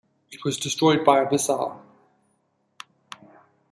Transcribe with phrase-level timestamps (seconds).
[0.31, 1.79] It was destroyed by a missile.